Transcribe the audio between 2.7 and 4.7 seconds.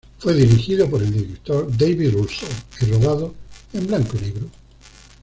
y rodado en blanco y negro.